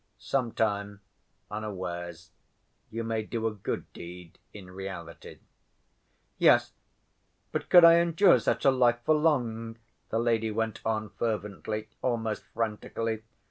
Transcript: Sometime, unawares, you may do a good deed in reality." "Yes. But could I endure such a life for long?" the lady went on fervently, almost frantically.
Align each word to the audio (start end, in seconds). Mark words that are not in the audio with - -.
Sometime, 0.17 1.01
unawares, 1.51 2.31
you 2.89 3.03
may 3.03 3.21
do 3.21 3.45
a 3.45 3.53
good 3.53 3.85
deed 3.93 4.39
in 4.51 4.71
reality." 4.71 5.37
"Yes. 6.39 6.71
But 7.51 7.69
could 7.69 7.85
I 7.85 7.99
endure 7.99 8.39
such 8.39 8.65
a 8.65 8.71
life 8.71 9.03
for 9.05 9.13
long?" 9.13 9.77
the 10.09 10.17
lady 10.17 10.49
went 10.49 10.81
on 10.83 11.11
fervently, 11.11 11.87
almost 12.01 12.43
frantically. 12.45 13.21